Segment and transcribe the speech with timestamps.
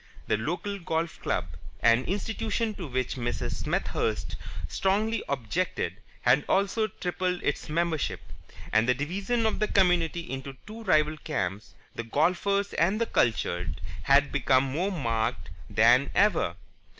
[0.25, 1.45] The local golf club,
[1.81, 3.53] an institution to which Mrs.
[3.65, 4.35] Smethurst
[4.67, 8.19] strongly objected, had also tripled its membership;
[8.73, 13.79] and the division of the community into two rival camps, the Golfers and the Cultured,
[14.01, 16.55] had become more marked than ever.